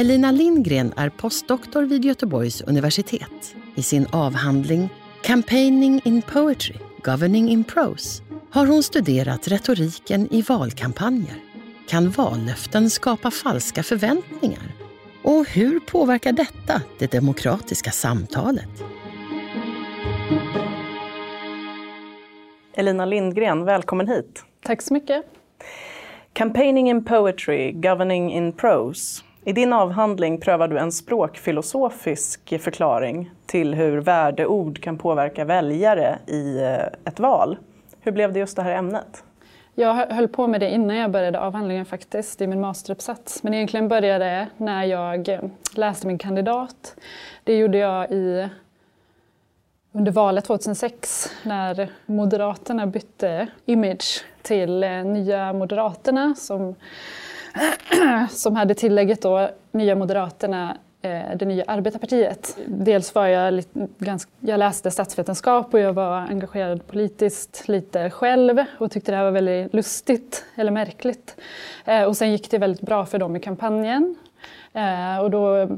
[0.00, 3.54] Elina Lindgren är postdoktor vid Göteborgs universitet.
[3.74, 4.88] I sin avhandling
[5.22, 11.34] Campaigning in Poetry, Governing in Prose har hon studerat retoriken i valkampanjer.
[11.88, 14.72] Kan vallöften skapa falska förväntningar?
[15.22, 18.84] Och hur påverkar detta det demokratiska samtalet?
[22.74, 24.44] Elina Lindgren, välkommen hit.
[24.62, 25.24] Tack så mycket.
[26.32, 29.22] Campaigning in Poetry, Governing in Prose.
[29.44, 36.58] I din avhandling prövar du en språkfilosofisk förklaring till hur värdeord kan påverka väljare i
[36.62, 37.58] eh, ett val.
[38.00, 39.24] Hur blev det just det här ämnet?
[39.74, 43.42] Jag höll på med det innan jag började avhandlingen faktiskt, i min masteruppsats.
[43.42, 45.40] Men egentligen började det när jag eh,
[45.74, 46.96] läste min kandidat.
[47.44, 48.48] Det gjorde jag i,
[49.92, 56.74] under valet 2006 när Moderaterna bytte image till eh, Nya Moderaterna som
[58.30, 62.58] som hade tillägget då Nya Moderaterna, eh, det nya arbetarpartiet.
[62.66, 68.64] Dels var jag, lite, ganska, jag läste statsvetenskap och jag var engagerad politiskt lite själv
[68.78, 71.36] och tyckte det här var väldigt lustigt eller märkligt.
[71.84, 74.16] Eh, och sen gick det väldigt bra för dem i kampanjen.
[74.72, 75.68] Eh, och då, eh,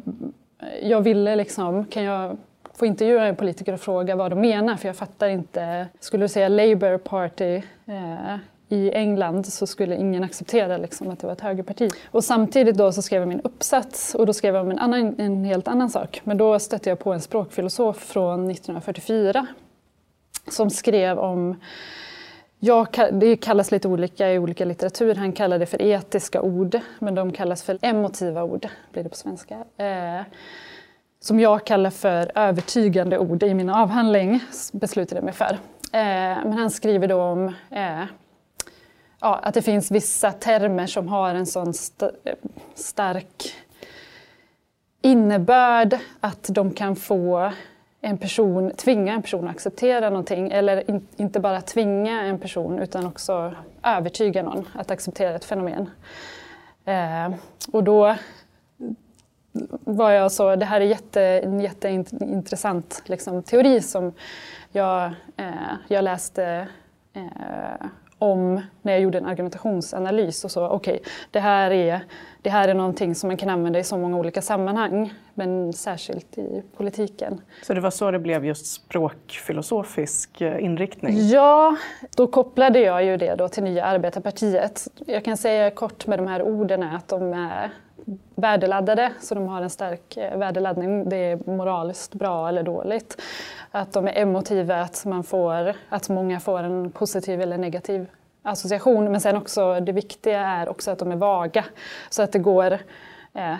[0.83, 2.37] jag ville liksom, kan jag
[2.75, 6.29] få intervjua en politiker och fråga vad de menar för jag fattar inte, skulle du
[6.29, 8.37] säga Labour Party eh,
[8.73, 11.91] i England så skulle ingen acceptera liksom, att det var ett högerparti.
[12.11, 15.21] Och samtidigt då så skrev jag min uppsats och då skrev jag om en, annan,
[15.21, 16.21] en helt annan sak.
[16.25, 19.47] Men då stötte jag på en språkfilosof från 1944
[20.49, 21.57] som skrev om
[22.59, 25.15] jag, det kallas lite olika i olika litteratur.
[25.15, 29.17] Han kallar det för etiska ord, men de kallas för emotiva ord, blir det på
[29.17, 29.55] svenska.
[29.77, 30.23] Eh,
[31.21, 34.41] som jag kallar för övertygande ord i min avhandling,
[34.73, 35.59] beslutade jag mig för.
[35.93, 38.03] Eh, men han skriver då om eh,
[39.23, 42.07] ja, att det finns vissa termer som har en sån st
[42.75, 43.55] stark
[45.03, 47.53] innebörd att de kan få
[48.01, 52.79] en person, tvinga en person att acceptera någonting eller in, inte bara tvinga en person
[52.79, 55.91] utan också övertyga någon att acceptera ett fenomen.
[56.85, 57.35] Eh,
[57.73, 58.17] och då
[59.85, 64.13] var jag så, det här är jätte, en jätteintressant liksom, teori som
[64.73, 65.05] jag,
[65.37, 66.69] eh, jag läste
[67.13, 67.87] eh,
[68.23, 72.01] om när jag gjorde en argumentationsanalys och så, okej, okay, det, här är,
[72.43, 76.39] det här är någonting som man kan använda i så många olika sammanhang, men särskilt
[76.39, 77.41] i politiken.
[77.63, 81.29] Så det var så det blev just språkfilosofisk eh, inriktning?
[81.29, 81.77] Ja,
[82.17, 84.89] då kopplade jag ju det då till Nya arbetarpartiet.
[85.07, 87.71] Jag kan säga kort med de här orden att de är
[88.35, 91.09] värdeladdade, så de har en stark eh, värdeladdning.
[91.09, 93.23] Det är moraliskt bra eller dåligt.
[93.71, 98.07] Att de är emotiva, att, man får, att många får en positiv eller negativ
[98.43, 99.13] association.
[99.13, 101.65] Men sen också, det viktiga är också att de är vaga.
[102.11, 102.79] Så att det går...
[103.35, 103.55] Eh,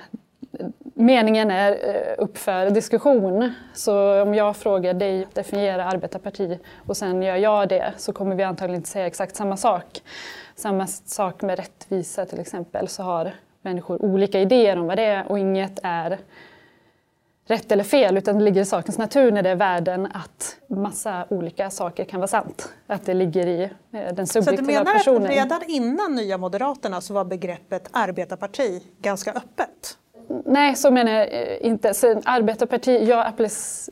[0.95, 3.55] meningen är eh, upp för diskussion.
[3.75, 8.37] Så om jag frågar dig, att definiera arbetarparti och sen gör jag det så kommer
[8.37, 10.03] vi antagligen inte säga exakt samma sak.
[10.55, 13.33] Samma sak med rättvisa till exempel så har
[13.63, 16.19] människor olika idéer om vad det är och inget är
[17.47, 21.27] rätt eller fel utan det ligger i sakens natur när det är världen att massa
[21.29, 22.73] olika saker kan vara sant.
[22.87, 25.25] Att det ligger i eh, den subjektiva så du menar personen.
[25.25, 29.99] Att redan innan Nya Moderaterna så var begreppet arbetarparti ganska öppet?
[30.45, 31.95] Nej, så menar jag eh, inte.
[31.95, 33.33] Så arbetarparti, jag,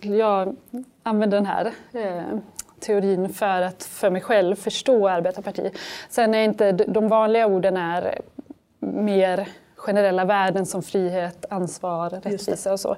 [0.01, 0.57] jag
[1.03, 2.39] använder den här eh,
[2.81, 5.71] teorin för att för mig själv förstå arbetarparti.
[6.09, 8.21] Sen är inte de vanliga orden är
[8.81, 9.49] mer
[9.81, 12.91] generella värden som frihet, ansvar, rättvisa och så.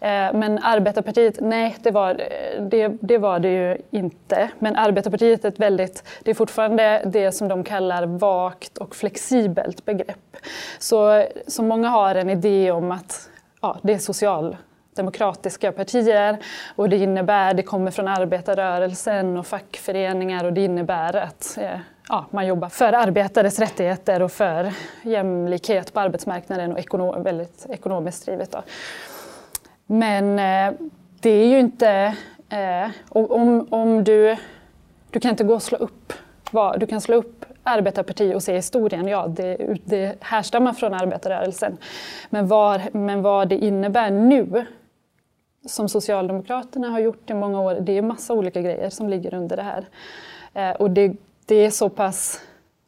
[0.00, 2.14] Eh, men Arbetarpartiet, nej det var
[2.60, 4.50] det, det var det ju inte.
[4.58, 9.84] Men Arbetarpartiet är ett väldigt, det är fortfarande det som de kallar vagt och flexibelt
[9.84, 10.36] begrepp.
[10.78, 13.30] Så, så många har en idé om att
[13.60, 16.38] ja, det är socialdemokratiska partier
[16.76, 22.26] och det innebär, det kommer från arbetarrörelsen och fackföreningar och det innebär att eh, ja,
[22.30, 28.52] man jobbar för arbetares rättigheter och för jämlikhet på arbetsmarknaden och ekonom, väldigt ekonomiskt drivet.
[28.52, 28.62] Då.
[29.86, 30.80] Men eh,
[31.20, 32.16] det är ju inte...
[32.48, 34.36] Eh, om, om du,
[35.10, 36.12] du kan inte gå och slå upp
[36.50, 41.76] vad, du kan slå upp arbetarparti och se historien, ja det, det härstammar från arbetarrörelsen.
[42.30, 44.66] Men, var, men vad det innebär nu
[45.66, 49.56] som Socialdemokraterna har gjort i många år, det är massa olika grejer som ligger under
[49.56, 49.84] det här.
[50.54, 51.16] Eh, och det,
[51.48, 52.40] det är så pass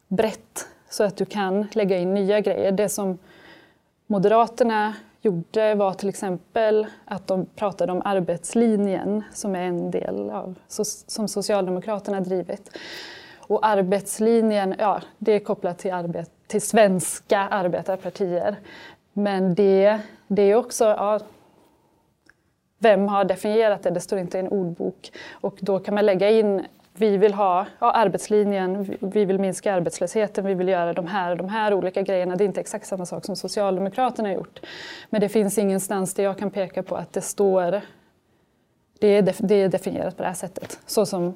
[0.07, 2.71] brett så att du kan lägga in nya grejer.
[2.71, 3.17] Det som
[4.07, 10.55] Moderaterna gjorde var till exempel att de pratade om arbetslinjen som är en del av,
[11.07, 12.77] som Socialdemokraterna drivit.
[13.37, 18.55] Och arbetslinjen, ja, det är kopplat till, arbet, till svenska arbetarpartier.
[19.13, 21.19] Men det, det är också, ja,
[22.79, 23.89] vem har definierat det?
[23.89, 25.11] Det står inte i en ordbok.
[25.31, 26.65] Och då kan man lägga in
[27.01, 31.49] vi vill ha ja, arbetslinjen, vi vill minska arbetslösheten, vi vill göra de här de
[31.49, 32.35] här olika grejerna.
[32.35, 34.59] Det är inte exakt samma sak som Socialdemokraterna har gjort.
[35.09, 37.81] Men det finns ingenstans där jag kan peka på att det står
[38.99, 41.35] det är, det är definierat på det här sättet, så som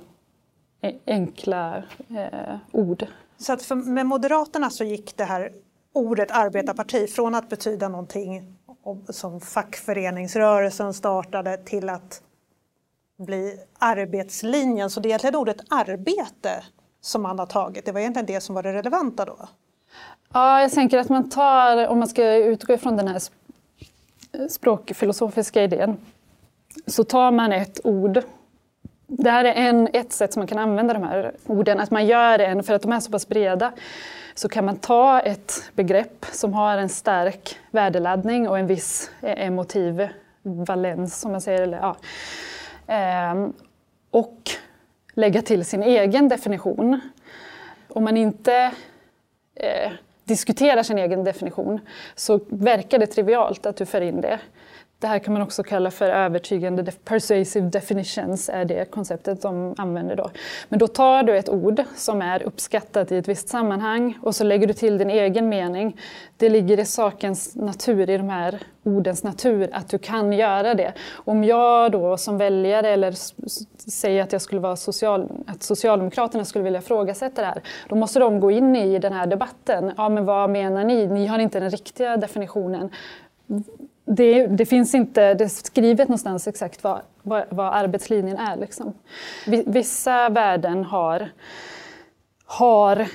[0.81, 3.06] e, enkla eh, ord.
[3.38, 5.51] Så att för, med Moderaterna så gick det här
[5.94, 8.56] ordet arbetarparti från att betyda någonting
[9.09, 12.21] som fackföreningsrörelsen startade till att
[13.17, 14.89] bli arbetslinjen.
[14.89, 16.63] Så det är egentligen ordet arbete
[17.01, 17.85] som man har tagit.
[17.85, 19.38] Det var egentligen det som var det relevanta då.
[20.33, 23.21] Ja, jag tänker att man tar, om man ska utgå ifrån den här
[24.50, 25.97] språkfilosofiska idén,
[26.88, 28.21] så tar man ett ord.
[29.07, 32.06] Det här är en, ett sätt som man kan använda de här orden, att man
[32.06, 33.71] gör en, för att de är så pass breda,
[34.35, 40.07] så kan man ta ett begrepp som har en stark värdeladdning och en viss emotiv
[40.44, 41.62] valens, som man säger.
[41.62, 41.95] Eller, ja.
[42.87, 43.53] Ehm,
[44.11, 44.51] och
[45.13, 46.99] lägga till sin egen definition.
[47.87, 48.71] Om man inte
[49.55, 49.91] eh,
[50.23, 51.79] diskuterar sin egen definition
[52.15, 54.39] så verkar det trivialt att du för in det.
[55.05, 60.15] Det här kan man också kalla för övertygande, persuasive definitions är det konceptet de använder
[60.15, 60.29] då.
[60.69, 64.43] Men då tar du ett ord som är uppskattat i ett visst sammanhang och så
[64.43, 65.97] lägger du till din egen mening.
[66.37, 70.93] Det ligger i sakens natur, i de här ordens natur, att du kan göra det.
[71.13, 73.13] Om jag då som väljare eller
[73.91, 78.19] säger att, jag skulle vara social, att Socialdemokraterna skulle vilja ifrågasätta det här, då måste
[78.19, 79.91] de gå in i den här debatten.
[79.97, 81.07] Ja, men vad menar ni?
[81.07, 82.89] Ni har inte den riktiga definitionen
[84.05, 88.55] det, det, finns inte det är skrivet någonstans exakt vad, vad, vad arbetslinjen är.
[88.55, 88.93] Liksom.
[89.65, 91.29] Vissa värden har,
[92.45, 93.07] har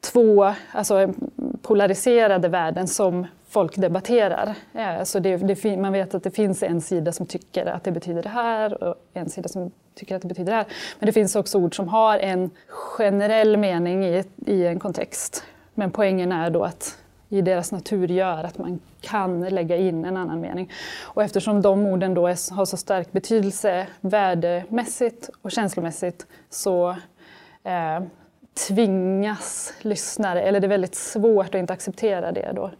[0.00, 1.14] två alltså
[1.62, 4.54] polariserade värden som folk debatterar.
[4.72, 7.92] Eh, så det, det, man vet att det finns en sida som tycker att det
[7.92, 10.66] betyder det här och en sida som tycker att det betyder det här.
[10.98, 15.44] Men det finns också ord som har en generell mening i, i en kontext.
[15.74, 16.98] Men poängen är då att
[17.34, 20.72] i deras natur gör att man kan lägga in en annan mening.
[21.02, 26.90] Och eftersom de orden då är, har så stark betydelse värdemässigt och känslomässigt så
[27.62, 28.02] eh,
[28.68, 32.70] tvingas lyssnare, eller det är väldigt svårt att inte acceptera det då.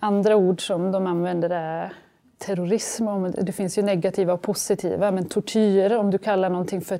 [0.00, 1.92] Andra ord som de använder är
[2.38, 6.98] terrorism, det finns ju negativa och positiva, men tortyr, om du kallar någonting för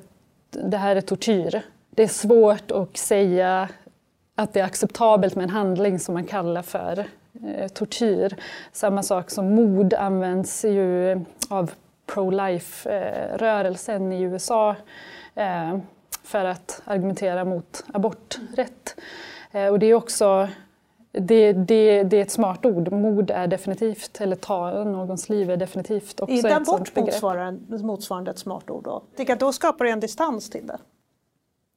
[0.51, 1.63] det här är tortyr.
[1.91, 3.69] Det är svårt att säga
[4.35, 7.07] att det är acceptabelt med en handling som man kallar för
[7.47, 8.37] eh, tortyr.
[8.73, 11.71] Samma sak som mord används ju av
[12.07, 14.77] pro-life-rörelsen i USA
[15.35, 15.79] eh,
[16.23, 18.97] för att argumentera mot aborträtt.
[19.51, 20.49] Eh, och det är också
[21.13, 22.93] det, det, det, är ett smart ord.
[22.93, 27.23] Mord är definitivt, eller ta någons liv är definitivt också är ett sånt begrepp.
[27.23, 29.03] Är motsvarande ett smart ord då?
[29.39, 30.79] Då skapar det en distans till det.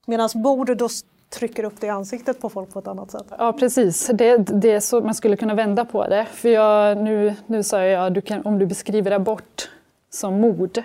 [0.05, 0.89] Medan mord då
[1.29, 3.25] trycker upp det i ansiktet på folk på ett annat sätt.
[3.37, 6.25] Ja precis, det, det är så man skulle kunna vända på det.
[6.25, 9.69] För jag, nu, nu sa jag du kan, om du beskriver abort
[10.09, 10.81] som mord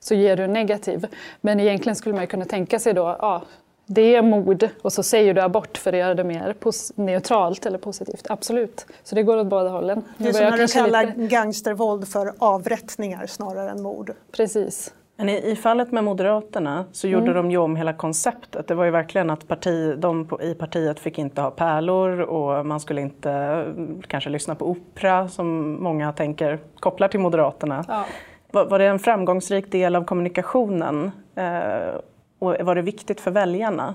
[0.00, 1.06] så ger du negativ.
[1.40, 3.42] Men egentligen skulle man kunna tänka sig då, ja,
[3.86, 6.54] det är mord och så säger du abort för att göra det mer
[6.94, 8.26] neutralt eller positivt.
[8.28, 8.86] Absolut.
[9.04, 10.02] Så det går åt båda hållen.
[10.18, 11.34] Det är som när du kallar lite...
[11.34, 14.12] gangstervåld för avrättningar snarare än mord.
[14.32, 14.92] Precis.
[15.16, 17.34] Men i, i fallet med Moderaterna så gjorde mm.
[17.36, 18.68] de ju om hela konceptet.
[18.68, 22.66] Det var ju verkligen att parti, de på, i partiet fick inte ha pärlor och
[22.66, 27.84] man skulle inte mm, kanske lyssna på opera som många tänker kopplar till Moderaterna.
[27.88, 28.04] Ja.
[28.50, 32.00] Var, var, det en framgångsrik del av kommunikationen eh,
[32.38, 33.94] och var det viktigt för väljarna?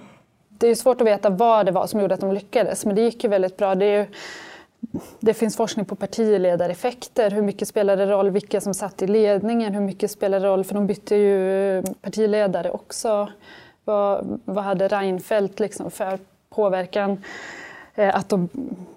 [0.49, 3.01] Det är svårt att veta vad det var som gjorde att de lyckades men det
[3.01, 3.75] gick ju väldigt bra.
[3.75, 4.05] Det är ju
[5.19, 7.31] det finns forskning på partiledareffekter.
[7.31, 9.73] Hur mycket spelar det roll vilka som satt i ledningen?
[9.73, 13.29] Hur mycket spelar det roll, för de bytte ju eh, partiledare också.
[13.83, 16.19] Vad, vad hade Reinfeldt liksom för
[16.49, 17.23] påverkan?
[17.95, 18.49] Eh, att de,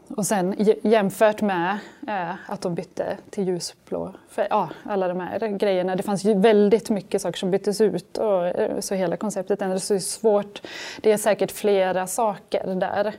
[0.09, 4.47] och sen jämfört med eh, att de bytte till ljusblå färg.
[4.51, 5.97] Ja, alla de här grejerna.
[5.97, 9.89] Det fanns ju väldigt mycket saker som byttes ut och eh, så hela konceptet ändrades.
[9.89, 10.63] Det är svårt.
[11.01, 13.15] Det är säkert flera saker där.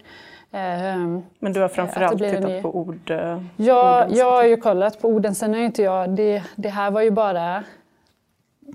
[0.55, 2.61] Ehm, Men du har framförallt tittat ny...
[2.61, 3.11] på ord?
[3.57, 5.35] Ja, jag har ju kollat på orden.
[5.35, 6.09] Sen är inte jag...
[6.09, 7.63] Det, det här var ju bara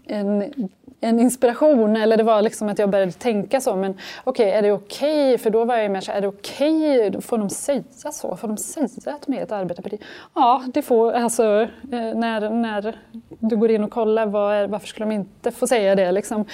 [0.06, 0.52] en,
[1.00, 3.76] en inspiration eller det var liksom att jag började tänka så.
[3.76, 5.34] Men okej, okay, är det okej?
[5.34, 5.38] Okay?
[5.38, 7.08] För då var jag mer så är det okej?
[7.08, 7.20] Okay?
[7.20, 8.36] Får de säga så?
[8.36, 9.98] Får de säga att de är ett arbetarparti?
[10.34, 11.60] Ja, det får, alltså
[11.92, 12.98] eh, när, när
[13.38, 16.44] du går in och kollar var, varför skulle de inte få säga det liksom.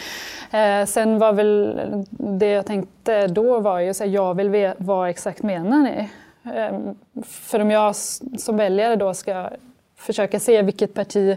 [0.50, 4.76] Eh, sen var väl det jag tänkte då var ju så här, jag vill veta
[4.78, 6.08] vad exakt menar ni?
[6.54, 6.80] Eh,
[7.24, 9.50] för om jag som väljare då ska
[9.96, 11.36] försöka se vilket parti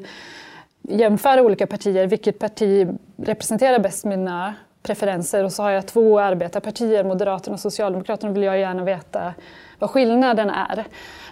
[0.81, 7.03] jämföra olika partier, vilket parti representerar bäst mina preferenser och så har jag två arbetarpartier,
[7.03, 9.33] Moderaterna och Socialdemokraterna, vill jag gärna veta
[9.79, 10.85] vad skillnaden är.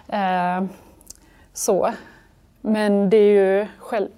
[0.08, 0.64] Eh,
[1.52, 1.92] så.
[2.60, 4.08] Men det är ju själv...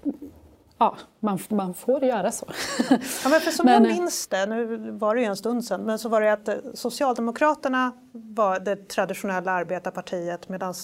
[0.79, 2.47] Ja, man, man får göra så.
[2.91, 5.83] Ja, men för som men, jag minns det, nu var det ju en stund sedan,
[5.83, 10.75] men så var det att Socialdemokraterna var det traditionella arbetarpartiet medan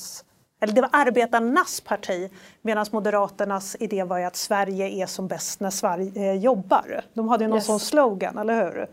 [0.61, 2.31] eller det var arbetarnas parti,
[2.63, 7.05] medan Moderaternas idé var att Sverige är som bäst när Sverige eh, jobbar.
[7.15, 7.67] De hade ju någon yes.
[7.67, 8.87] sån slogan, eller hur?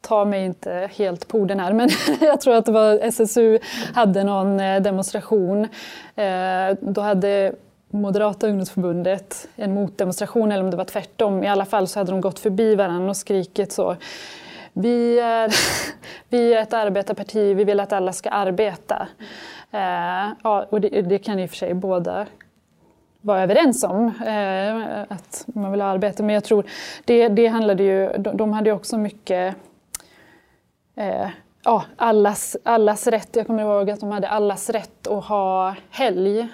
[0.00, 1.88] Ta mig inte helt på orden här, men
[2.20, 3.58] jag tror att det var SSU
[3.94, 5.68] hade någon eh, demonstration.
[6.14, 7.52] Eh, då hade
[7.90, 11.44] Moderata ungdomsförbundet en motdemonstration, eller om det var tvärtom.
[11.44, 13.96] I alla fall så hade de gått förbi varandra och skrikit så.
[14.72, 15.52] Vi är, eh,
[16.28, 19.08] vi är ett arbetarparti, vi vill att alla ska arbeta.
[19.70, 22.26] Eh, ja, och det, det, kan i och för sig båda
[23.20, 26.22] vara överens om, eh, att man vill ha arbete.
[26.22, 26.64] Men jag tror,
[27.04, 29.56] det, det handlade ju, de, de hade ju också mycket
[30.96, 31.28] eh,
[31.64, 33.36] ja, allas, allas rätt.
[33.36, 36.48] Jag kommer ihåg att de hade allas rätt att ha helg.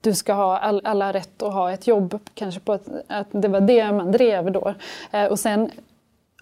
[0.00, 3.48] Du ska ha all, alla rätt att ha ett jobb, kanske på ett, att det
[3.48, 4.74] var det man drev då.
[5.10, 5.70] Eh, och sen,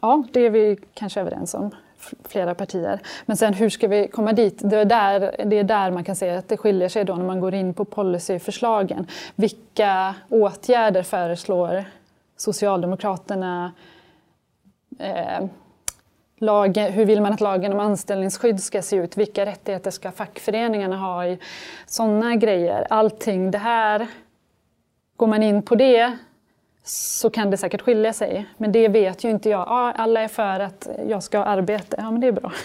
[0.07, 1.71] ja, det är vi kanske överens om
[2.25, 3.01] flera partier.
[3.27, 4.59] Men sen hur ska vi komma dit?
[4.59, 7.25] Det är, där, det är där man kan se att det skiljer sig då när
[7.25, 9.07] man går in på policyförslagen.
[9.35, 11.85] Vilka åtgärder föreslår
[12.37, 13.73] Socialdemokraterna?
[14.99, 15.47] Eh,
[16.39, 19.17] lagen, hur vill man att lagen om anställningsskydd ska se ut?
[19.17, 21.39] Vilka rättigheter ska fackföreningarna ha i
[21.87, 22.87] sådana grejer?
[22.91, 24.07] Allting det här,
[25.17, 26.19] går man in på det
[26.89, 28.47] så kan det säkert skilja sig.
[28.57, 29.61] Men det vet ju inte jag.
[29.61, 31.97] Ja, alla är för att jag ska ha arbete.
[31.99, 32.53] Ja, men det är bra.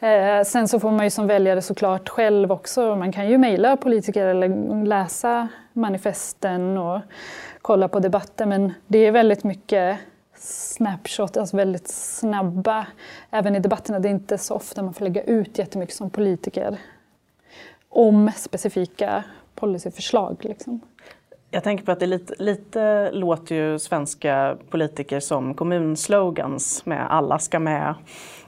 [0.00, 3.76] Eh, sen så får man ju som väljare såklart själv också, man kan ju mejla
[3.76, 7.00] politiker eller läsa manifesten och
[7.62, 9.98] kolla på debatter, men det är väldigt mycket
[10.38, 12.86] snapshot, alltså väldigt snabba,
[13.30, 13.98] även i debatterna.
[13.98, 16.76] Det är inte så ofta man får lägga ut jättemycket som politiker
[17.88, 20.36] om specifika policyförslag.
[20.40, 20.80] Liksom.
[21.56, 27.38] Jag tänker på att det lite, lite låter ju svenska politiker som kommunslogans med alla
[27.38, 27.94] ska med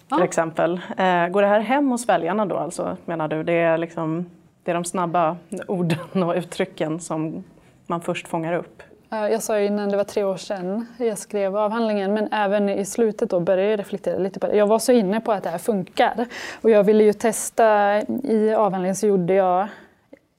[0.09, 0.81] till exempel.
[0.97, 3.43] Eh, går det här hem hos väljarna då alltså, menar du?
[3.43, 4.31] Det är, liksom,
[4.63, 5.37] det är de snabba
[5.69, 7.45] orden och uttrycken som
[7.87, 8.83] man först fångar upp?
[9.11, 12.85] Jag sa ju innan, det var tre år sedan jag skrev avhandlingen, men även i
[12.85, 14.57] slutet då började jag reflektera lite på det.
[14.57, 16.27] Jag var så inne på att det här funkar
[16.63, 19.69] och jag ville ju testa, i avhandlingen så gjorde jag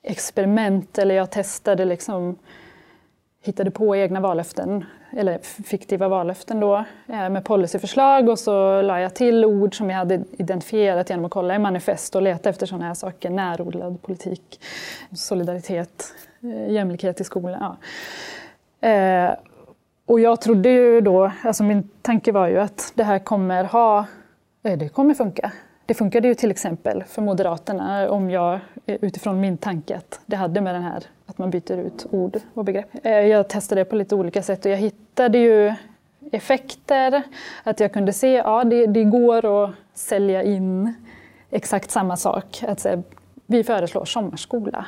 [0.03, 2.35] experiment eller jag testade liksom
[3.41, 4.85] hittade på egna vallöften,
[5.17, 6.75] eller fiktiva vallöften då,
[7.07, 11.31] eh, med policyförslag och så la jag till ord som jag hade identifierat genom att
[11.31, 13.29] kolla i manifest och leta efter sådana här saker.
[13.29, 14.61] Närodlad politik,
[15.15, 16.13] solidaritet,
[16.43, 17.77] eh, jämlikhet i skolan.
[18.81, 18.89] Ja.
[18.89, 19.35] Eh,
[20.05, 24.05] och jag trodde ju då, alltså min tanke var ju att det här kommer ha,
[24.63, 25.51] eh, det kommer funka.
[25.89, 30.35] Det funkade ju till exempel för Moderaterna om jag eh, utifrån min tanke att det
[30.35, 32.89] hade med den här att man byter ut ord och begrepp.
[33.03, 35.73] Eh, jag testade det på lite olika sätt och jag hittade ju
[36.31, 37.23] effekter,
[37.63, 40.93] att jag kunde se att ja, det, det går att sälja in
[41.49, 42.63] exakt samma sak.
[42.67, 43.03] Att säga,
[43.45, 44.85] vi föreslår sommarskola.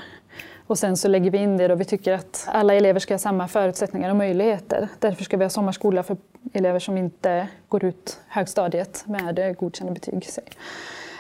[0.72, 3.20] Och sen så lägger vi in det då vi tycker att alla elever ska ha
[3.20, 4.88] samma förutsättningar och möjligheter.
[5.00, 6.18] Därför ska vi ha sommarskola för
[6.54, 10.28] elever som inte går ut högstadiet med godkända betyg.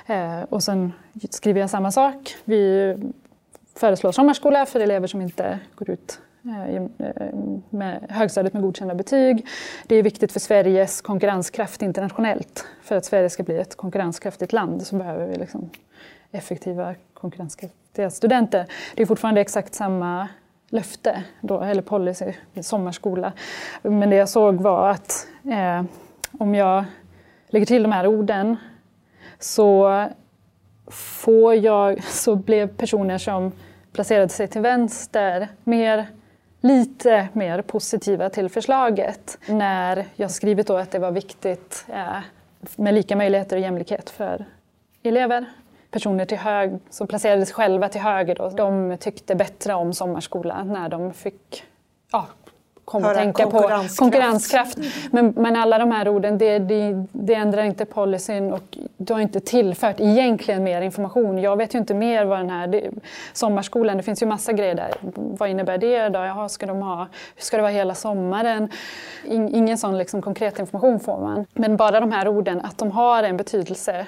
[0.05, 0.93] Eh, och sen
[1.29, 2.35] skriver jag samma sak.
[2.43, 2.95] Vi
[3.75, 6.83] föreslår sommarskola för elever som inte går ut eh, eh,
[7.69, 9.47] med högstadiet med godkända betyg.
[9.87, 12.65] Det är viktigt för Sveriges konkurrenskraft internationellt.
[12.81, 15.69] För att Sverige ska bli ett konkurrenskraftigt land så behöver vi liksom
[16.31, 18.65] effektiva konkurrenskraftiga studenter.
[18.95, 20.27] Det är fortfarande exakt samma
[20.69, 23.33] löfte, då, eller policy, sommarskola.
[23.81, 25.83] Men det jag såg var att eh,
[26.39, 26.85] om jag
[27.47, 28.57] lägger till de här orden
[29.39, 30.05] så,
[30.87, 33.51] får jag, så blev personer som
[33.93, 36.07] placerade sig till vänster mer,
[36.61, 42.19] lite mer positiva till förslaget när jag skrivit då att det var viktigt eh,
[42.75, 44.45] med lika möjligheter och jämlikhet för
[45.03, 45.45] elever
[45.91, 50.63] personer till hög, som placerade sig själva till höger, då, de tyckte bättre om sommarskola
[50.63, 51.63] när de fick
[52.11, 52.27] ja,
[52.85, 53.97] kom att tänka konkurrenskraft.
[53.97, 54.77] på konkurrenskraft.
[55.11, 59.19] Men, men alla de här orden, det, det, det, ändrar inte policyn och du har
[59.19, 61.37] inte tillfört egentligen mer information.
[61.37, 62.91] Jag vet ju inte mer vad den här det,
[63.33, 64.93] sommarskolan, det finns ju massa grejer där.
[65.15, 66.19] Vad innebär det då?
[66.19, 68.69] Jaha, ska de ha, hur ska det vara hela sommaren?
[69.25, 71.45] In, ingen sån liksom konkret information får man.
[71.53, 74.05] Men bara de här orden, att de har en betydelse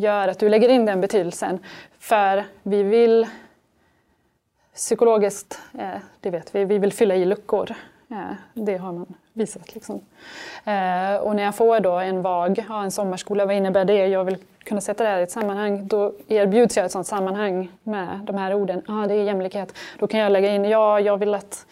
[0.00, 1.58] gör att du lägger in den betydelsen.
[1.98, 3.26] För vi vill
[4.74, 7.74] psykologiskt, eh, det vet vi, vi vill fylla i luckor.
[8.10, 8.16] Eh,
[8.54, 9.74] det har man visat.
[9.74, 9.96] Liksom.
[10.64, 14.06] Eh, och när jag får då en vag, ja, en sommarskola, vad innebär det?
[14.06, 15.86] Jag vill kunna sätta det här i ett sammanhang.
[15.86, 18.82] Då erbjuds jag ett sådant sammanhang med de här orden.
[18.86, 19.74] Ja, ah, det är jämlikhet.
[19.98, 21.66] Då kan jag lägga in, ja, jag vill att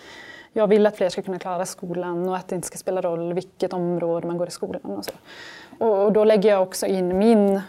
[0.52, 3.32] jag vill att fler ska kunna klara skolan och att det inte ska spela roll
[3.32, 4.82] vilket område man går i skolan.
[4.82, 5.12] Och, så.
[5.86, 7.60] och då lägger jag också in min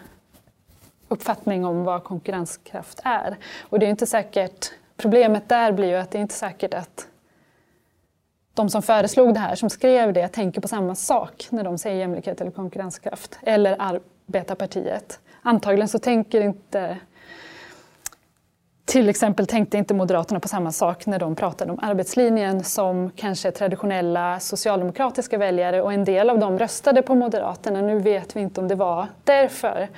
[1.07, 3.37] uppfattning om vad konkurrenskraft är.
[3.61, 7.07] Och det är inte säkert, problemet där blir ju att det är inte säkert att
[8.53, 11.97] de som föreslog det här, som skrev det, tänker på samma sak när de säger
[11.97, 13.39] jämlikhet eller konkurrenskraft.
[13.41, 15.19] Eller Arbetarpartiet.
[15.41, 16.97] Antagligen så tänker inte
[18.87, 23.51] till exempel tänkte inte Moderaterna på samma sak när de pratade om arbetslinjen som kanske
[23.51, 27.81] traditionella socialdemokratiska väljare och en del av dem röstade på Moderaterna.
[27.81, 29.89] Nu vet vi inte om det var därför.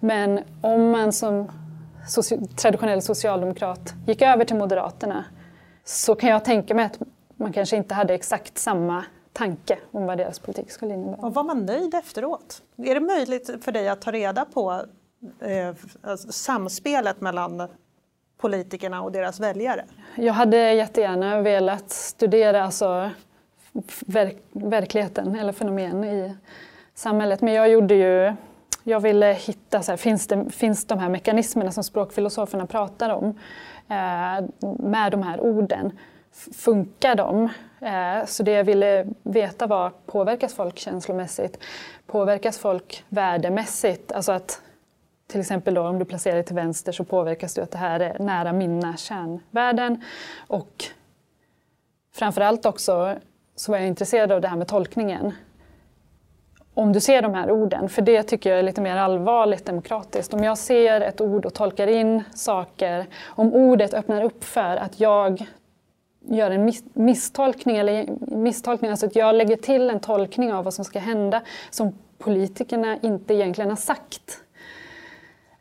[0.00, 1.50] Men om man som
[2.56, 5.24] traditionell socialdemokrat gick över till Moderaterna
[5.84, 6.98] så kan jag tänka mig att
[7.36, 11.26] man kanske inte hade exakt samma tanke om vad deras politik skulle innebära.
[11.26, 12.62] Och var man nöjd efteråt?
[12.76, 14.82] Är det möjligt för dig att ta reda på
[15.40, 17.68] eh, alltså samspelet mellan
[18.38, 19.84] politikerna och deras väljare?
[20.14, 23.10] Jag hade jättegärna velat studera alltså,
[24.06, 26.36] verk verkligheten eller fenomen i
[26.94, 27.40] samhället.
[27.40, 28.32] Men jag gjorde ju
[28.88, 33.28] jag ville hitta, så här, finns, det, finns de här mekanismerna som språkfilosoferna pratar om
[33.88, 35.98] eh, med de här orden?
[36.54, 37.48] Funkar de?
[37.80, 41.58] Eh, så det jag ville veta var, påverkas folk känslomässigt?
[42.06, 44.12] Påverkas folk värdemässigt?
[44.12, 44.62] Alltså att
[45.26, 48.00] till exempel då, om du placerar dig till vänster så påverkas du att det här
[48.00, 50.02] är nära mina kärnvärden.
[50.46, 50.84] Och
[52.14, 53.14] framförallt också
[53.56, 55.32] så var jag intresserad av det här med tolkningen.
[56.74, 60.34] Om du ser de här orden, för det tycker jag är lite mer allvarligt demokratiskt.
[60.34, 65.00] Om jag ser ett ord och tolkar in saker, om ordet öppnar upp för att
[65.00, 65.46] jag
[66.20, 70.84] gör en misstolkning, eller misstolkning, alltså att jag lägger till en tolkning av vad som
[70.84, 74.42] ska hända som politikerna inte egentligen har sagt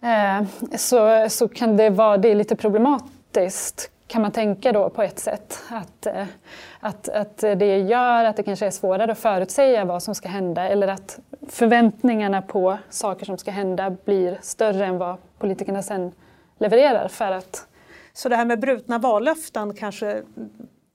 [0.05, 0.43] Eh,
[0.77, 5.19] så, så kan det vara det är lite problematiskt kan man tänka då på ett
[5.19, 5.63] sätt.
[5.69, 6.25] Att, eh,
[6.79, 10.69] att, att det gör att det kanske är svårare att förutsäga vad som ska hända
[10.69, 16.11] eller att förväntningarna på saker som ska hända blir större än vad politikerna sen
[16.57, 17.07] levererar.
[17.07, 17.67] För att...
[18.13, 20.21] Så det här med brutna vallöften kanske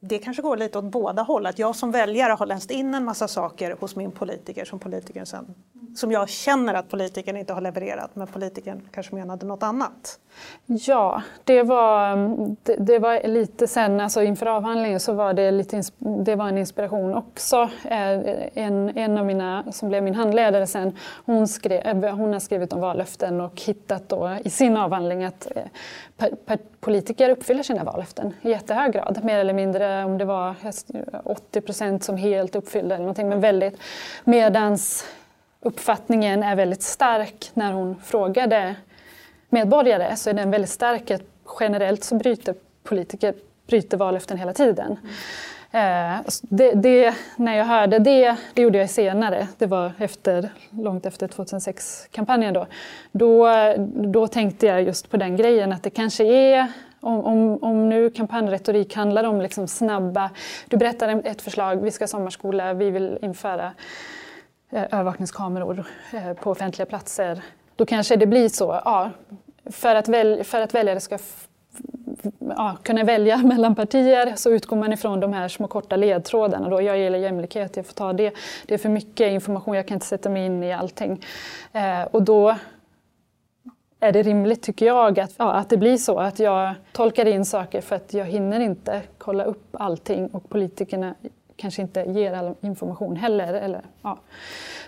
[0.00, 1.46] det kanske går lite åt båda håll.
[1.46, 5.26] Att jag som väljare har läst in en massa saker hos min politiker som politikern
[5.26, 5.54] sen,
[5.96, 10.18] som jag känner att politikern inte har levererat men politikern kanske menade något annat.
[10.66, 12.16] Ja, det var,
[12.62, 16.58] det, det var lite sen, alltså inför avhandlingen så var det, lite, det var en
[16.58, 17.68] inspiration också.
[17.84, 18.20] Eh,
[18.54, 22.72] en, en av mina, som blev min handledare sen, hon, skrev, eh, hon har skrivit
[22.72, 28.50] om vallöften och hittat då i sin avhandling att eh, politiker uppfyller sina vallöften i
[28.50, 30.54] jättehög grad, mer eller mindre Eh, om det var
[31.24, 33.78] 80 eh, procent som helt uppfyllde eller någonting, men väldigt.
[34.24, 35.04] Medans
[35.60, 38.74] uppfattningen är väldigt stark när hon frågade
[39.48, 41.22] medborgare så är den väldigt stark att
[41.60, 43.34] generellt så bryter politiker
[43.66, 44.96] bryter vallöften hela tiden.
[45.72, 46.24] Mm.
[46.42, 51.28] Det, det, när jag hörde det, det gjorde jag senare, det var efter, långt efter
[51.28, 52.66] 2006-kampanjen då.
[53.12, 53.48] då.
[53.88, 56.66] Då tänkte jag just på den grejen att det kanske är
[57.00, 60.30] om, om, om nu kampanjretorik handlar om liksom snabba,
[60.68, 63.72] du berättar ett förslag, vi ska ha sommarskola, vi vill införa
[64.70, 67.42] eh, övervakningskameror eh, på offentliga platser
[67.80, 68.80] då kanske det blir så.
[68.84, 69.10] Ja,
[69.66, 71.18] för, att väl, för att väljare ska
[72.38, 76.68] ja, kunna välja mellan partier så utgår man ifrån de här små korta ledtrådarna.
[76.68, 76.82] Då.
[76.82, 78.32] Jag gillar jämlikhet, jag får ta det.
[78.66, 81.24] Det är för mycket information, jag kan inte sätta mig in i allting.
[81.72, 82.56] Eh, och då
[84.00, 86.18] är det rimligt, tycker jag, att, ja, att det blir så.
[86.18, 91.14] Att jag tolkar in saker för att jag hinner inte kolla upp allting och politikerna
[91.56, 93.54] kanske inte ger all information heller.
[93.54, 94.18] Eller, ja.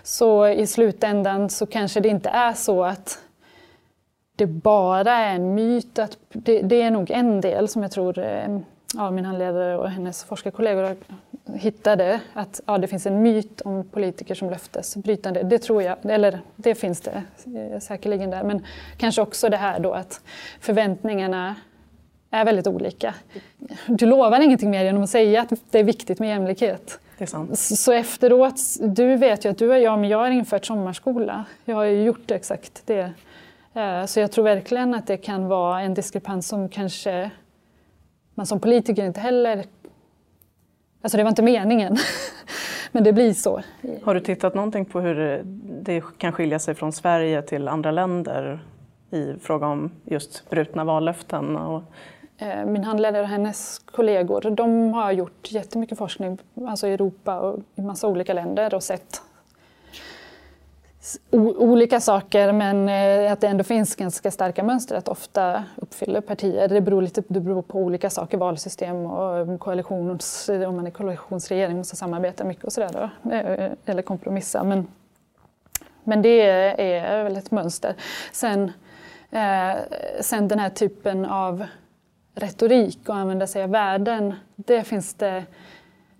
[0.03, 3.19] Så i slutändan så kanske det inte är så att
[4.35, 5.99] det bara är en myt.
[5.99, 8.59] Att det, det är nog en del som jag tror eh,
[8.93, 10.95] ja, min handledare och hennes forskarkollegor
[11.55, 12.19] hittade.
[12.33, 15.43] Att ja, det finns en myt om politiker som löftesbrytande.
[15.43, 18.43] Det tror jag, eller det finns det eh, säkerligen där.
[18.43, 18.65] Men
[18.97, 20.21] kanske också det här då att
[20.59, 21.55] förväntningarna
[22.31, 23.13] är väldigt olika.
[23.87, 26.99] Du lovar ingenting mer genom att säga att det är viktigt med jämlikhet.
[27.17, 27.59] Det är sant.
[27.59, 31.45] Så efteråt, du vet ju att du och jag, men jag har infört sommarskola.
[31.65, 33.11] Jag har ju gjort exakt det.
[33.73, 37.29] Eh, så jag tror verkligen att det kan vara en diskrepans som kanske
[38.35, 39.65] man som politiker inte heller...
[41.03, 41.97] Alltså det var inte meningen,
[42.91, 43.61] men det blir så.
[44.03, 45.41] Har du tittat någonting på hur
[45.81, 48.59] det kan skilja sig från Sverige till andra länder
[49.11, 51.57] i fråga om just brutna vallöften?
[51.57, 51.83] Och...
[52.37, 56.37] Eh, min handledare och hennes kollegor de har gjort jättemycket forskning
[56.67, 59.21] alltså i Europa och i massa olika länder och sett
[61.31, 66.67] olika saker men eh, att det ändå finns ganska starka mönster att ofta uppfyller partier.
[66.67, 70.87] Det beror, lite, det beror på olika saker, valsystem och eh, koalitions, eh, om man
[70.87, 73.09] är koalitionsregering måste samarbeta mycket och sådär
[73.85, 74.63] eller kompromissa.
[74.63, 74.87] Men,
[76.03, 76.41] men det
[76.81, 77.95] är väl ett mönster.
[78.31, 78.71] Sen,
[79.31, 79.75] eh,
[80.21, 81.65] sen den här typen av
[82.35, 85.43] retorik och använda sig av värden, det finns det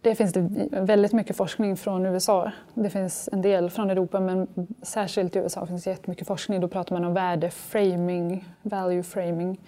[0.04, 2.52] det finns det väldigt mycket forskning från USA.
[2.74, 4.48] Det finns en del från Europa men
[4.82, 6.62] särskilt i USA finns det jättemycket forskning.
[6.62, 9.60] Då pratar man om värdeframing, value framing.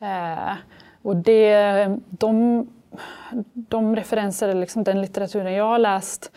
[0.00, 0.54] Eh,
[1.02, 2.66] och det, de,
[3.52, 6.32] de referenser, liksom den litteraturen jag har läst,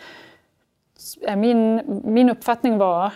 [1.26, 3.12] är min, min uppfattning var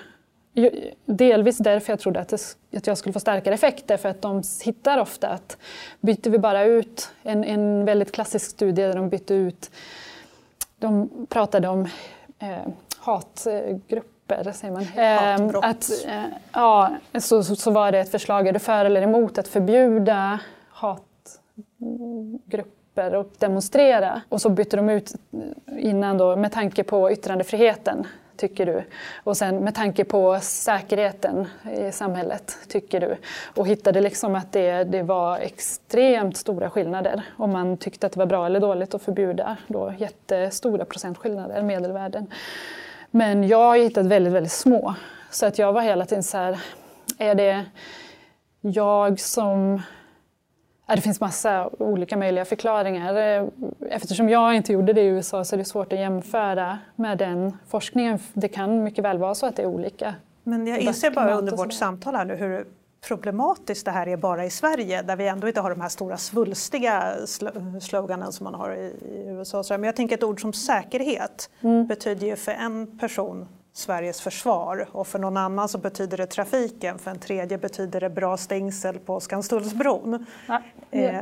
[1.07, 4.43] Delvis därför jag trodde att, det, att jag skulle få starkare effekt, för att de
[4.65, 5.59] hittar ofta att
[6.01, 9.71] byter vi bara ut en, en väldigt klassisk studie där de bytte ut
[10.79, 11.89] de pratade om
[12.39, 12.59] eh,
[12.99, 14.85] hatgrupper, säger man.
[14.85, 15.65] Hatbrott.
[15.65, 19.39] Eh, att, eh, ja, så, så var det ett förslag, är du för eller emot
[19.39, 21.45] att förbjuda hatgrupper
[23.15, 24.23] och demonstrera?
[24.29, 25.15] Och så bytte de ut
[25.79, 28.07] innan då med tanke på yttrandefriheten
[28.39, 28.83] tycker du?
[29.25, 33.17] Och sen med tanke på säkerheten i samhället, tycker du?
[33.55, 38.19] Och hittade liksom att det, det var extremt stora skillnader om man tyckte att det
[38.19, 42.27] var bra eller dåligt att förbjuda då jättestora procentskillnader, medelvärden.
[43.11, 44.95] Men jag har hittat väldigt, väldigt små.
[45.31, 46.59] Så att jag var hela tiden så här,
[47.19, 47.65] är det
[48.61, 49.83] jag som
[50.97, 53.49] det finns massa olika möjliga förklaringar.
[53.91, 57.57] Eftersom jag inte gjorde det i USA så är det svårt att jämföra med den
[57.69, 58.19] forskningen.
[58.33, 60.15] Det kan mycket väl vara så att det är olika.
[60.43, 62.67] Men jag inser bara under vårt samtal här nu hur
[63.09, 66.17] problematiskt det här är bara i Sverige där vi ändå inte har de här stora
[66.17, 67.15] svulstiga
[67.81, 68.95] sloganen som man har i,
[69.27, 69.65] USA.
[69.69, 71.87] Men jag tänker ett ord som säkerhet mm.
[71.87, 73.47] betyder ju för en person
[73.79, 78.11] Sveriges försvar och för någon annan så betyder det trafiken, för en tredje betyder det
[78.11, 80.27] bra stängsel på Skanstullsbron.
[80.47, 80.63] Ja.
[80.91, 81.21] Eh,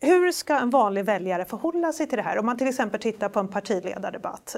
[0.00, 2.38] hur ska en vanlig väljare förhålla sig till det här?
[2.38, 4.56] Om man till exempel tittar på en partiledardebatt.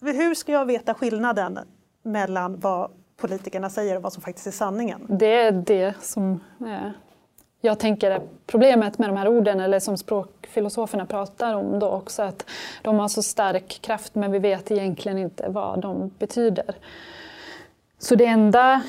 [0.00, 1.58] Hur ska jag veta skillnaden
[2.02, 5.06] mellan vad politikerna säger och vad som faktiskt är sanningen?
[5.08, 6.90] Det är det som eh,
[7.64, 12.22] jag tänker att problemet med de här orden, eller som språkfilosoferna pratar om då också,
[12.22, 12.46] att
[12.82, 16.74] de har så stark kraft men vi vet egentligen inte vad de betyder.
[17.98, 18.82] Så det enda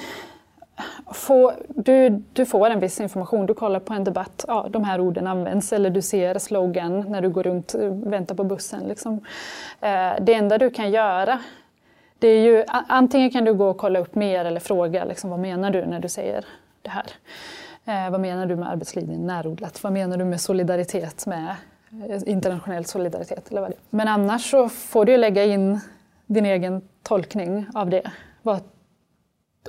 [1.13, 4.99] få, du, du får en viss information, du kollar på en debatt, ja, de här
[4.99, 8.83] orden används, eller du ser slogan när du går runt och väntar på bussen.
[8.87, 9.13] Liksom.
[9.81, 11.39] Eh, det enda du kan göra,
[12.19, 15.39] det är ju antingen kan du gå och kolla upp mer eller fråga, liksom, vad
[15.39, 16.45] menar du när du säger
[16.81, 17.05] det här?
[17.85, 19.83] Eh, vad menar du med arbetslinjen närodlat?
[19.83, 21.55] Vad menar du med solidaritet med
[22.09, 23.51] eh, internationell solidaritet?
[23.51, 25.79] Eller vad det Men annars så får du lägga in
[26.25, 28.11] din egen tolkning av det.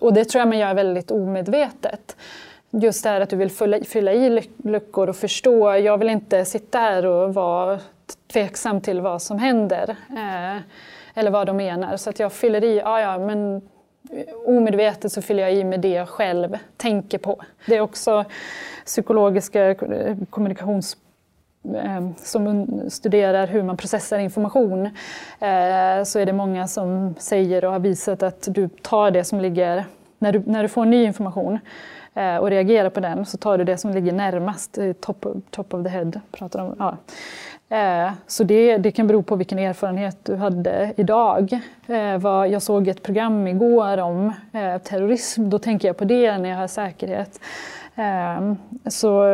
[0.01, 2.17] Och det tror jag man gör väldigt omedvetet.
[2.71, 5.77] Just det här att du vill fylla, fylla i luckor och förstå.
[5.77, 7.79] Jag vill inte sitta här och vara
[8.33, 9.97] tveksam till vad som händer.
[10.11, 10.63] Eh,
[11.15, 11.97] eller vad de menar.
[11.97, 13.63] Så att jag fyller i, ja ja men
[14.45, 17.43] omedvetet så fyller jag i med det jag själv tänker på.
[17.67, 18.25] Det är också
[18.85, 20.97] psykologiska eh, kommunikations
[21.75, 24.87] eh, som studerar hur man processar information
[25.41, 29.41] eh, så är det många som säger och har visat att du tar det som
[29.41, 29.85] ligger,
[30.19, 31.59] när du, när du får ny information
[32.41, 35.89] och reagerar på den så tar du det som ligger närmast, top, top of the
[35.89, 36.11] head.
[36.33, 36.97] Pratar om, ja.
[37.69, 41.61] Eh, så det, det kan bero på vilken erfarenhet du hade idag.
[41.87, 41.97] Eh,
[42.27, 46.57] jag såg ett program igår om eh, terrorism, då tänker jag på det när jag
[46.57, 47.41] har säkerhet.
[48.87, 49.25] Så,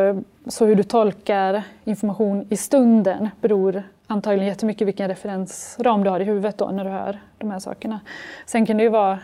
[0.47, 6.23] så hur du tolkar information i stunden beror antagligen jättemycket vilken referensram du har i
[6.23, 7.99] huvudet då när du hör de här sakerna.
[8.45, 9.19] Sen kan det ju vara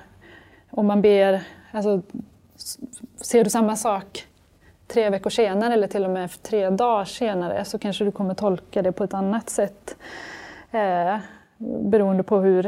[0.70, 1.42] om man ber,
[1.72, 2.02] alltså,
[3.22, 4.28] ser du samma sak
[4.88, 8.82] tre veckor senare eller till och med tre dagar senare så kanske du kommer tolka
[8.82, 9.96] det på ett annat sätt
[10.72, 11.18] eh,
[11.58, 12.66] beroende på hur,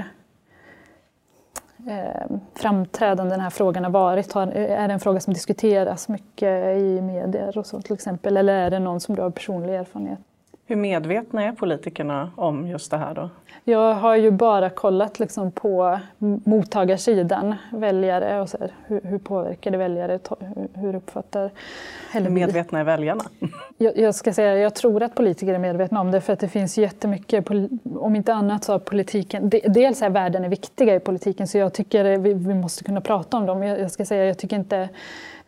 [1.87, 4.33] eh, framträdande den här frågan har varit?
[4.33, 8.37] Har, är det en fråga som diskuteras mycket i medier och så till exempel?
[8.37, 10.19] Eller är det någon som du har personlig erfarenhet?
[10.69, 13.29] Hur medvetna är politikerna om just det här då?
[13.63, 15.99] Jag har ju bara kollat liksom på
[16.43, 20.19] mottagarsidan, väljare och så här, hur, hur påverkar det väljare,
[20.73, 21.51] hur uppfattar...
[22.13, 23.23] Hur medvetna är väljarna?
[23.77, 26.47] Jag, jag, ska säga, jag tror att politiker är medvetna om det för att det
[26.47, 27.45] finns jättemycket,
[27.99, 31.73] om inte annat så har politiken, dels är värden är viktiga i politiken så jag
[31.73, 33.63] tycker vi, vi måste kunna prata om dem.
[33.63, 34.89] Jag, jag ska säga, jag tycker inte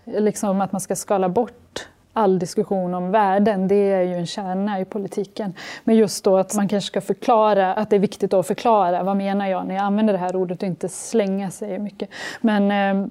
[0.05, 4.79] liksom att man ska skala bort all diskussion om värden, det är ju en kärna
[4.79, 5.53] i politiken.
[5.83, 9.17] Men just då att man kanske ska förklara, att det är viktigt att förklara vad
[9.17, 12.09] menar jag när jag använder det här ordet och inte slänga sig mycket.
[12.41, 13.07] Men eh,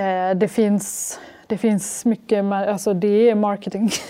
[0.00, 3.90] eh det, finns, det finns mycket, alltså det är marketing.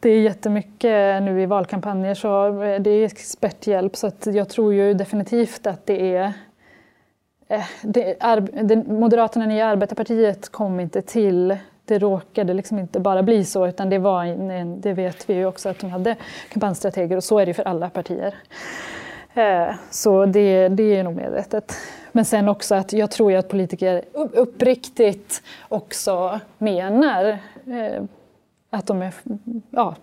[0.00, 3.96] Det är jättemycket nu i valkampanjer, så eh, det är experthjälp.
[3.96, 6.32] Så att jag tror ju definitivt att det är
[7.48, 8.16] eh, det,
[8.62, 13.90] det, Moderaterna, Nya Arbetarpartiet kom inte till det råkade liksom inte bara bli så utan
[13.90, 16.16] det var en, det vet vi ju också att de hade
[16.48, 18.34] kampanjstrateger och så är det för alla partier.
[19.34, 21.74] Eh, så det, det är nog medvetet.
[22.12, 28.02] Men sen också att jag tror ju att politiker uppriktigt också menar eh,
[28.70, 29.14] att de är,
[29.70, 29.96] ja,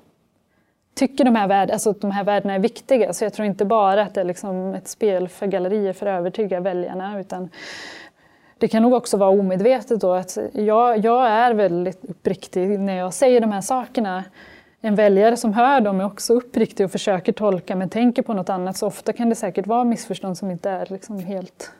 [0.93, 3.13] tycker de här, värd, alltså att de här värdena är viktiga.
[3.13, 6.19] Så jag tror inte bara att det är liksom ett spel för gallerier för att
[6.19, 7.49] övertyga väljarna utan
[8.59, 13.13] det kan nog också vara omedvetet då att jag, jag är väldigt uppriktig när jag
[13.13, 14.23] säger de här sakerna.
[14.81, 18.49] En väljare som hör dem är också uppriktig och försöker tolka men tänker på något
[18.49, 18.77] annat.
[18.77, 21.71] Så ofta kan det säkert vara missförstånd som inte är liksom helt...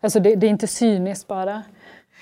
[0.00, 1.62] Alltså det, det är inte cyniskt bara.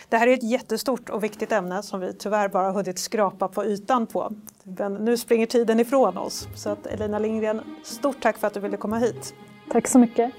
[0.09, 3.65] Det här är ett jättestort och viktigt ämne som vi tyvärr bara hunnit skrapa på
[3.65, 4.33] ytan på.
[4.63, 6.49] Men nu springer tiden ifrån oss.
[6.55, 9.35] Så att Elina Lindgren, stort tack för att du ville komma hit.
[9.73, 10.33] Tack så mycket.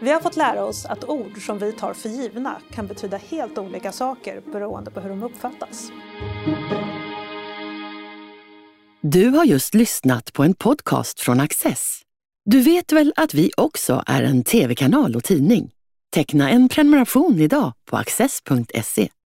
[0.00, 3.58] Vi har fått lära oss att ord som vi tar för givna kan betyda helt
[3.58, 5.90] olika saker beroende på hur de uppfattas.
[9.00, 12.00] Du har just lyssnat på en podcast från Access.
[12.44, 15.70] Du vet väl att vi också är en tv-kanal och tidning?
[16.14, 19.08] Teckna en prenumeration idag på access.se.